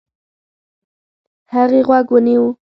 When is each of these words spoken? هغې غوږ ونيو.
هغې 1.53 1.79
غوږ 1.87 2.07
ونيو. 2.11 2.45